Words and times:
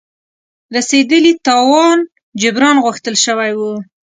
رسېدلي 0.75 1.33
تاوان 1.47 1.99
جبران 2.41 2.77
غوښتل 2.85 3.15
شوی 3.25 3.51
وو. 3.59 3.73